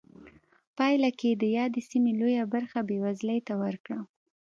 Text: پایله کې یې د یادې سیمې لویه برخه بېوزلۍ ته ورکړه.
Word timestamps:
پایله 0.77 1.09
کې 1.19 1.29
یې 1.31 1.37
د 1.41 1.43
یادې 1.57 1.81
سیمې 1.89 2.11
لویه 2.19 2.43
برخه 2.53 2.79
بېوزلۍ 2.89 3.39
ته 3.47 3.53
ورکړه. 3.63 3.99